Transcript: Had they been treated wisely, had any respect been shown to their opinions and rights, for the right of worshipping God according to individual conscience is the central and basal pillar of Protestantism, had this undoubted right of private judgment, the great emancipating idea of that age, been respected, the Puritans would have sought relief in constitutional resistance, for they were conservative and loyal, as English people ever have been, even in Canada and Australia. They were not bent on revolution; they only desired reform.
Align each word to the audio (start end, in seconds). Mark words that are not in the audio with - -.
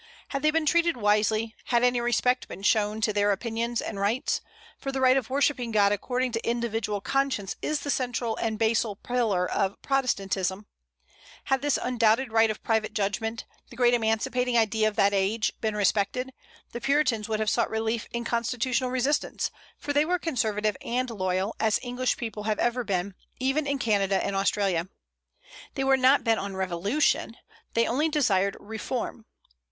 Had 0.29 0.41
they 0.41 0.49
been 0.49 0.65
treated 0.65 0.97
wisely, 0.97 1.55
had 1.65 1.83
any 1.83 2.01
respect 2.01 2.47
been 2.47 2.63
shown 2.63 3.01
to 3.01 3.13
their 3.13 3.31
opinions 3.31 3.81
and 3.83 3.99
rights, 3.99 4.41
for 4.79 4.91
the 4.91 4.99
right 4.99 5.15
of 5.15 5.29
worshipping 5.29 5.69
God 5.71 5.91
according 5.91 6.31
to 6.31 6.43
individual 6.43 7.01
conscience 7.01 7.55
is 7.61 7.81
the 7.81 7.91
central 7.91 8.35
and 8.37 8.57
basal 8.57 8.95
pillar 8.95 9.47
of 9.47 9.79
Protestantism, 9.83 10.65
had 11.43 11.61
this 11.61 11.77
undoubted 11.79 12.31
right 12.31 12.49
of 12.49 12.63
private 12.63 12.95
judgment, 12.95 13.45
the 13.69 13.75
great 13.75 13.93
emancipating 13.93 14.57
idea 14.57 14.87
of 14.87 14.95
that 14.95 15.13
age, 15.13 15.53
been 15.61 15.75
respected, 15.75 16.33
the 16.71 16.81
Puritans 16.81 17.29
would 17.29 17.39
have 17.39 17.47
sought 17.47 17.69
relief 17.69 18.07
in 18.11 18.23
constitutional 18.25 18.89
resistance, 18.89 19.51
for 19.77 19.93
they 19.93 20.03
were 20.03 20.17
conservative 20.17 20.75
and 20.83 21.11
loyal, 21.11 21.55
as 21.59 21.79
English 21.83 22.17
people 22.17 22.47
ever 22.49 22.79
have 22.79 22.87
been, 22.87 23.13
even 23.39 23.67
in 23.67 23.77
Canada 23.77 24.15
and 24.25 24.35
Australia. 24.35 24.87
They 25.75 25.83
were 25.83 25.95
not 25.95 26.23
bent 26.23 26.39
on 26.39 26.55
revolution; 26.55 27.37
they 27.75 27.85
only 27.85 28.09
desired 28.09 28.57
reform. 28.59 29.27